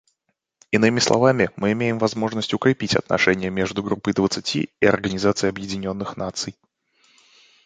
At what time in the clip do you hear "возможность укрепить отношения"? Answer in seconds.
1.99-3.51